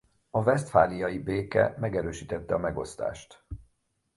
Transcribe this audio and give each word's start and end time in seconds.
A 0.29 0.43
vesztfáliai 0.43 1.17
béke 1.19 1.75
megerősítette 1.79 2.53
a 2.53 2.57
megosztást. 2.57 3.45